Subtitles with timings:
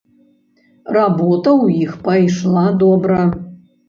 [0.95, 3.19] Работа ў іх пайшла добра.